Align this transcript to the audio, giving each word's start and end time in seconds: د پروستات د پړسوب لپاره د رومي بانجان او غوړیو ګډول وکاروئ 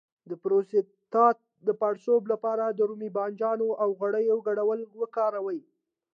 د 0.29 0.31
پروستات 0.43 1.37
د 1.67 1.69
پړسوب 1.79 2.21
لپاره 2.33 2.63
د 2.69 2.79
رومي 2.89 3.09
بانجان 3.17 3.59
او 3.83 3.89
غوړیو 3.99 4.37
ګډول 4.47 4.79
وکاروئ 4.99 5.61